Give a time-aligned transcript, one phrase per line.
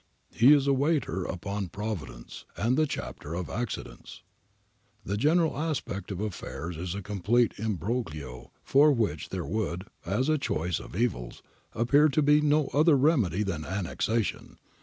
[0.31, 4.23] He is a waiter upon Providence and the chapter of accidents.'...'
[5.05, 10.39] The general aspect of affairs is a complete imbroglio for which there would, as a
[10.39, 11.43] choice of evils,
[11.73, 14.57] appear to be no other remedy than annexation.